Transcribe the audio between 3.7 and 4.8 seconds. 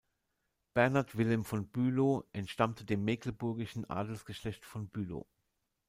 Adelsgeschlecht